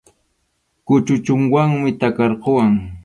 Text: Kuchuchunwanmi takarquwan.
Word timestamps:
Kuchuchunwanmi 0.85 1.91
takarquwan. 1.99 2.73